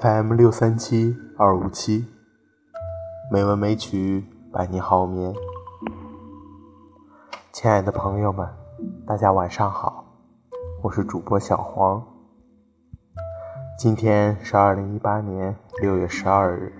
[0.00, 2.06] FM 六三七二五七，
[3.30, 5.34] 美文美曲伴你好眠。
[7.52, 8.48] 亲爱的朋友们，
[9.06, 10.02] 大家晚上好，
[10.82, 12.02] 我是主播小黄。
[13.78, 16.72] 今天是二零一八年六月十二日，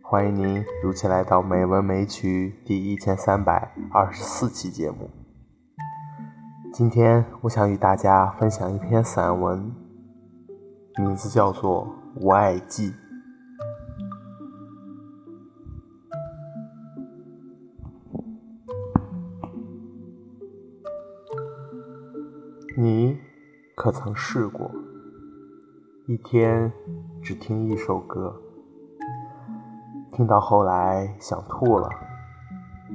[0.00, 5.10] 欢迎您如期来到美文美曲第一千三百二十四期节目。
[6.72, 9.74] 今天我想与大家分享一篇散文，
[10.96, 11.96] 名字叫做。
[12.16, 12.92] 无爱记，
[22.76, 23.18] 你
[23.74, 24.70] 可曾试过
[26.06, 26.70] 一天
[27.22, 28.34] 只听一首歌，
[30.12, 31.88] 听到后来想吐了，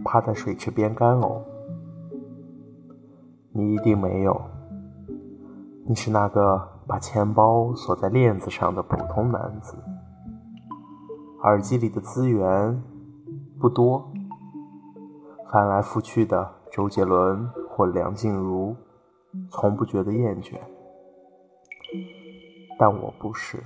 [0.03, 1.41] 趴在水池边干呕？
[3.51, 4.39] 你一定没有，
[5.87, 6.74] 你是那个。
[6.87, 9.75] 把钱包锁在链子上的普通男子，
[11.41, 12.81] 耳机里的资源
[13.59, 14.11] 不多，
[15.51, 18.75] 翻来覆去的周杰伦或梁静茹，
[19.49, 20.59] 从不觉得厌倦。
[22.77, 23.63] 但我不是，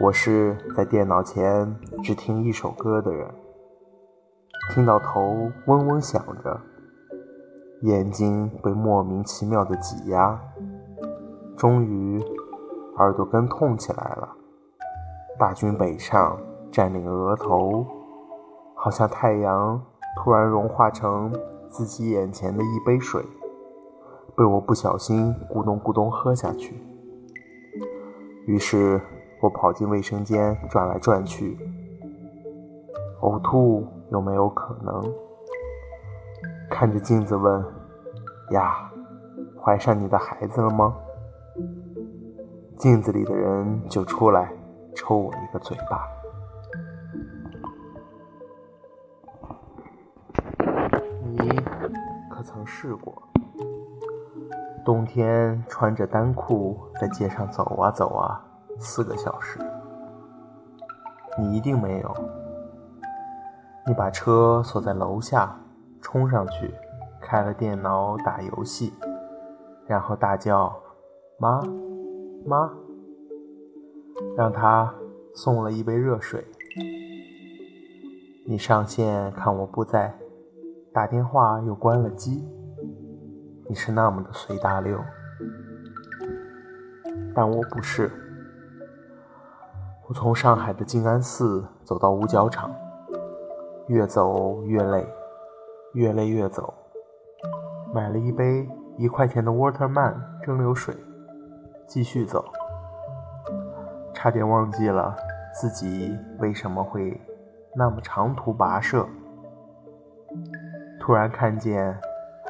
[0.00, 3.30] 我是在电脑前只听一首歌的人，
[4.70, 6.58] 听到头嗡嗡响着，
[7.82, 10.40] 眼睛被莫名其妙的挤压。
[11.56, 12.22] 终于，
[12.98, 14.28] 耳朵根痛起来了。
[15.38, 16.38] 大军北上，
[16.70, 17.86] 占领额头，
[18.74, 19.82] 好像太阳
[20.16, 21.32] 突然融化成
[21.68, 23.24] 自己眼前的一杯水，
[24.36, 26.78] 被我不小心咕咚咕咚喝下去。
[28.44, 29.00] 于是
[29.40, 31.58] 我跑进卫生间转来转去，
[33.22, 35.02] 呕吐有没有可能？
[36.68, 37.64] 看着镜子问
[38.52, 38.90] ：“呀，
[39.58, 40.94] 怀上你的孩子了吗？”
[42.76, 44.52] 镜子里的人就出来
[44.94, 46.06] 抽我一个嘴巴。
[51.22, 51.48] 你
[52.30, 53.22] 可曾试过
[54.84, 58.44] 冬天穿着单裤在街上走啊走啊
[58.78, 59.58] 四个小时？
[61.38, 62.14] 你一定没有。
[63.86, 65.56] 你把车锁在楼下，
[66.02, 66.74] 冲上去
[67.20, 68.92] 开了电脑打游戏，
[69.86, 70.74] 然后大叫
[71.40, 71.62] ：“妈！”
[72.46, 72.72] 妈，
[74.36, 74.94] 让他
[75.34, 76.46] 送了一杯热水。
[78.46, 80.16] 你上线看我不在，
[80.92, 82.48] 打电话又关了机。
[83.68, 84.96] 你是那么的随大流，
[87.34, 88.08] 但我不是。
[90.08, 92.72] 我从上海的静安寺走到五角场，
[93.88, 95.04] 越走越累，
[95.94, 96.72] 越累越走。
[97.92, 100.14] 买了一杯一块钱的 Waterman
[100.44, 100.94] 蒸馏水。
[101.86, 102.44] 继续走，
[104.12, 105.16] 差点忘记了
[105.54, 107.20] 自己为什么会
[107.74, 109.06] 那么长途跋涉。
[110.98, 111.96] 突然看见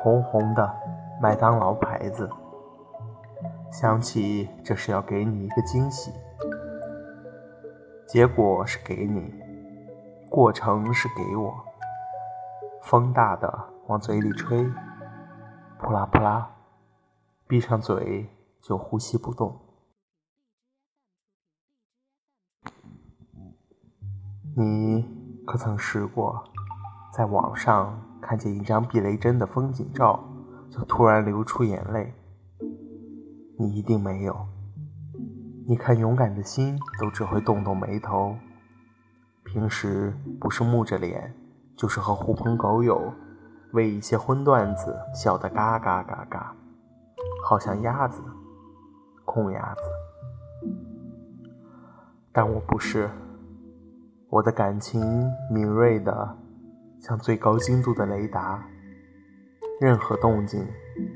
[0.03, 0.75] 红红的
[1.21, 2.29] 麦当劳牌子，
[3.71, 6.11] 想起这是要给你一个惊喜，
[8.07, 9.35] 结果是给你，
[10.31, 11.55] 过程是给我。
[12.83, 13.53] 风大的
[13.89, 14.67] 往嘴里吹，
[15.79, 16.49] 扑啦扑啦，
[17.47, 18.29] 闭上嘴。
[18.67, 19.61] 就呼吸不动。
[24.57, 25.07] 你
[25.47, 26.43] 可曾试过
[27.13, 30.19] 在网上看见一张避雷针的风景照，
[30.69, 32.13] 就突然流出眼泪？
[33.57, 34.37] 你一定没有。
[35.69, 38.37] 你看勇敢的心都只会动动眉头。
[39.45, 41.33] 平时不是木着脸，
[41.77, 43.15] 就是和狐朋狗友
[43.75, 46.57] 为一些荤段子笑得嘎嘎嘎嘎，
[47.45, 48.21] 好像鸭子。
[49.27, 49.83] 空鸭子，
[52.33, 53.11] 但我不是。
[54.29, 56.37] 我的感情敏锐的，
[57.01, 58.67] 像最高精度的雷达，
[59.81, 60.67] 任何动静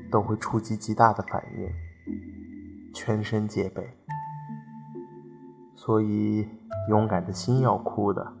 [0.09, 1.69] 都会触及极大的反应，
[2.93, 3.97] 全身戒备。
[5.75, 6.47] 所以，
[6.87, 8.31] 勇敢的心要哭的，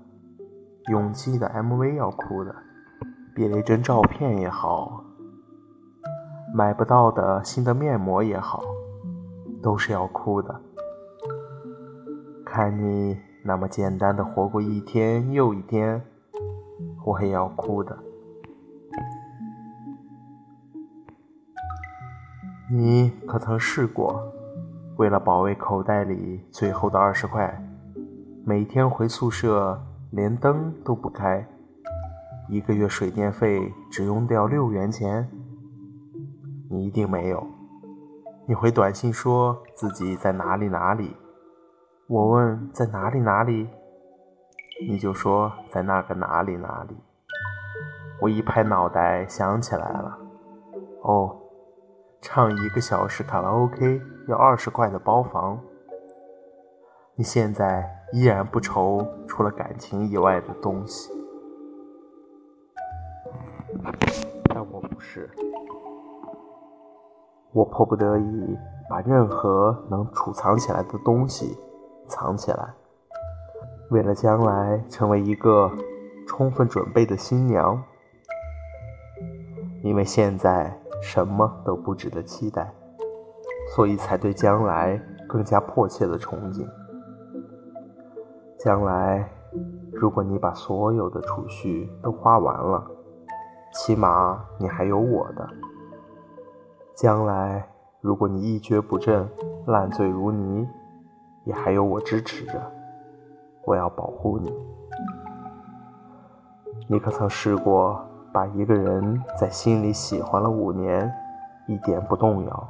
[0.89, 2.55] 勇气的 MV 要哭的，
[3.35, 5.03] 避雷针照片也好，
[6.55, 8.63] 买不到的新的面膜也好。
[9.61, 10.61] 都是要哭的，
[12.45, 16.01] 看你那么简单的活过一天又一天，
[17.05, 17.97] 我也要哭的。
[22.71, 24.23] 你可曾试过，
[24.97, 27.61] 为了保卫口袋里最后的二十块，
[28.45, 29.79] 每天回宿舍
[30.11, 31.45] 连灯都不开，
[32.49, 35.29] 一个月水电费只用掉六元钱？
[36.69, 37.45] 你一定没有。
[38.47, 41.15] 你回短信说自己在哪里哪里，
[42.07, 43.69] 我问在哪里哪里，
[44.87, 46.97] 你就说在那个哪里哪里。
[48.19, 50.17] 我一拍脑袋想起来了，
[51.03, 51.37] 哦，
[52.19, 55.59] 唱一个小时卡拉 OK 要二十块的包房。
[57.15, 61.11] 你现在依然不愁除了感情以外的东西，
[64.45, 65.29] 但我不是，
[67.53, 68.57] 我迫不得已
[68.89, 71.57] 把任何能储藏起来的东西。
[72.07, 72.73] 藏起来，
[73.89, 75.71] 为了将来成为一个
[76.27, 77.81] 充分准备的新娘。
[79.81, 82.69] 因为现在什么都不值得期待，
[83.73, 86.67] 所以才对将来更加迫切的憧憬。
[88.59, 89.25] 将来，
[89.93, 92.85] 如果你把所有的储蓄都花完了，
[93.73, 95.49] 起码你还有我的。
[97.01, 97.67] 将来，
[97.99, 99.27] 如果你一蹶不振，
[99.65, 100.67] 烂醉如泥。
[101.45, 102.61] 也还有我支持着，
[103.65, 104.53] 我要保护你。
[106.87, 107.99] 你可曾试过
[108.31, 111.11] 把一个人在心里喜欢了五年，
[111.67, 112.69] 一点不动摇？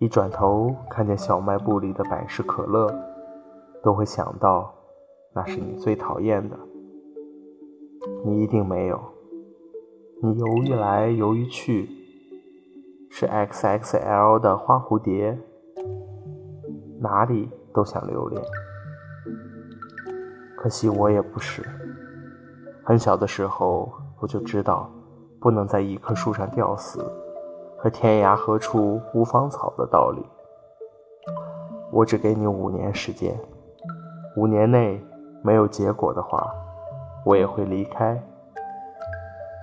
[0.00, 2.92] 一转头看见小卖部里的百事可乐，
[3.84, 4.68] 都会想到
[5.32, 6.58] 那是你最讨厌的。
[8.24, 9.00] 你一定没有。
[10.20, 11.88] 你犹豫来犹豫去，
[13.10, 15.38] 是 XXL 的花蝴蝶。
[17.02, 18.42] 哪里都想留恋，
[20.56, 21.62] 可惜我也不是。
[22.84, 23.90] 很小的时候
[24.20, 24.90] 我就知道，
[25.40, 27.02] 不能在一棵树上吊死，
[27.78, 30.22] 和天涯何处无芳草的道理。
[31.90, 33.34] 我只给你五年时间，
[34.36, 35.02] 五年内
[35.42, 36.52] 没有结果的话，
[37.24, 38.22] 我也会离开，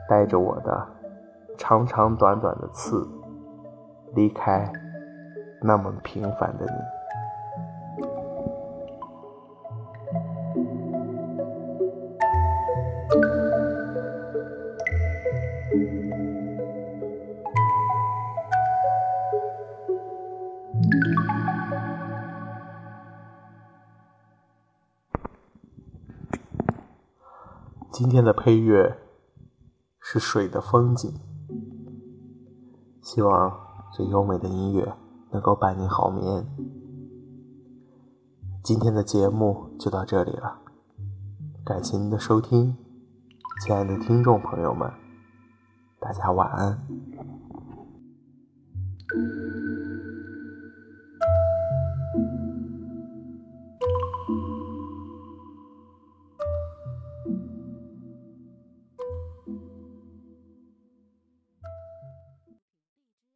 [0.10, 0.88] 带着我的
[1.56, 3.08] 长长短短的刺，
[4.18, 4.74] 离开
[5.62, 6.72] 那么平凡的你。
[27.92, 28.98] 今天的配乐
[30.00, 31.14] 是水的风景，
[33.04, 34.95] 希望最优美的音乐
[35.31, 36.45] 能够伴你好眠。
[38.63, 40.60] 今天的节目就到这里了
[41.63, 42.75] 感谢您的收听
[43.63, 44.92] 亲爱的听众朋友们
[46.01, 46.78] 大家晚安。